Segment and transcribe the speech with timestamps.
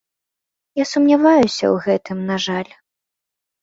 [0.81, 2.71] Я сумняваюся ў гэтым, на жаль.